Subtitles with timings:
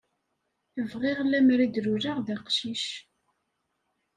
[0.91, 2.85] Bɣiɣ lemer i d-luleɣ d aqcic.